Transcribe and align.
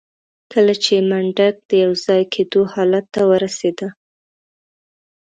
کله 0.51 0.73
چې 0.83 0.93
منډک 1.09 1.55
د 1.69 1.71
يوځای 1.85 2.21
کېدو 2.33 2.61
حالت 2.73 3.05
ته 3.13 3.21
ورسېده. 3.31 3.87